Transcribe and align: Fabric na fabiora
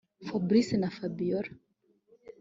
Fabric 0.27 0.69
na 0.81 0.89
fabiora 0.97 1.49